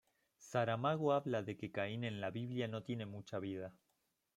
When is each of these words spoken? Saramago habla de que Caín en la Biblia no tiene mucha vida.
Saramago 0.39 1.13
habla 1.13 1.43
de 1.43 1.55
que 1.55 1.71
Caín 1.71 2.03
en 2.05 2.19
la 2.21 2.31
Biblia 2.31 2.67
no 2.67 2.81
tiene 2.81 3.05
mucha 3.05 3.37
vida. 3.37 3.71